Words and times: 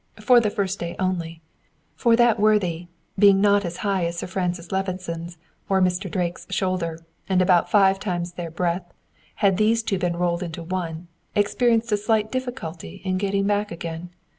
For 0.19 0.39
the 0.39 0.49
first 0.49 0.79
day 0.79 0.95
only; 0.97 1.43
for 1.95 2.15
that 2.15 2.39
worthy, 2.39 2.87
being 3.19 3.39
not 3.39 3.63
as 3.63 3.77
high 3.85 4.03
as 4.07 4.17
Sir 4.17 4.25
Francis 4.25 4.71
Levison's 4.71 5.37
or 5.69 5.79
Mr. 5.79 6.09
Drake's 6.09 6.47
shoulder, 6.49 7.05
and 7.29 7.39
about 7.39 7.69
five 7.69 7.99
times 7.99 8.31
their 8.31 8.49
breadth, 8.49 8.95
had 9.35 9.57
those 9.57 9.83
two 9.83 9.99
been 9.99 10.17
rolled 10.17 10.41
into 10.41 10.63
one, 10.63 11.07
experienced 11.35 11.91
a 11.91 11.97
slight 11.97 12.31
difficulty 12.31 13.03
in 13.05 13.19
getting 13.19 13.45
back 13.45 13.71
again. 13.71 14.09